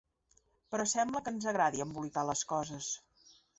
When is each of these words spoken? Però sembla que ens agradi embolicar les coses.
Però 0.75 0.85
sembla 0.93 1.21
que 1.27 1.35
ens 1.35 1.45
agradi 1.53 1.85
embolicar 1.87 2.25
les 2.33 2.45
coses. 2.57 2.91